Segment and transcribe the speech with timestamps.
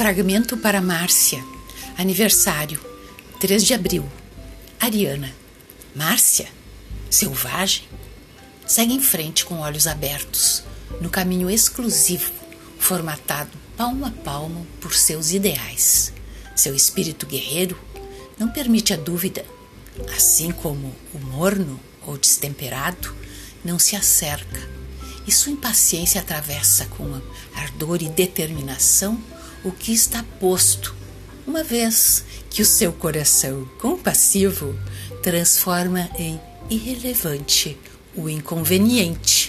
[0.00, 1.44] Fragmento para Márcia.
[1.98, 2.80] Aniversário,
[3.38, 4.10] 3 de abril.
[4.80, 5.30] Ariana.
[5.94, 6.48] Márcia?
[7.10, 7.82] Selvagem?
[8.66, 10.64] Segue em frente com olhos abertos,
[11.02, 12.32] no caminho exclusivo,
[12.78, 16.14] formatado palmo a palmo por seus ideais.
[16.56, 17.78] Seu espírito guerreiro
[18.38, 19.44] não permite a dúvida,
[20.16, 23.14] assim como o morno ou destemperado
[23.62, 24.66] não se acerca,
[25.26, 27.20] e sua impaciência atravessa com
[27.54, 29.22] ardor e determinação
[29.64, 30.94] o que está posto,
[31.46, 34.78] uma vez que o seu coração compassivo
[35.22, 37.76] transforma em irrelevante
[38.16, 39.39] o inconveniente.